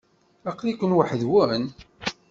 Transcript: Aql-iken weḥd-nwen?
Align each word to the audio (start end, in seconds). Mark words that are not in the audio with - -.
Aql-iken 0.49 0.95
weḥd-nwen? 0.97 1.63